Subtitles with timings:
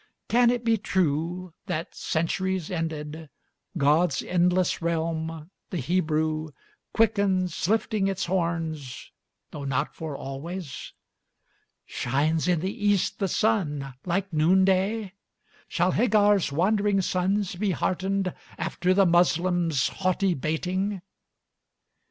[0.29, 3.29] Can it be true that, centuries ended,
[3.77, 6.49] God's endless realm, the Hebrew,
[6.91, 9.11] quickens Lifting its horns
[9.51, 10.93] though not for always?
[11.85, 15.13] Shines in the East the sun, like noonday?
[15.67, 21.03] Shall Hagar's wandering sons be heartened After the Moslem's haughty baiting?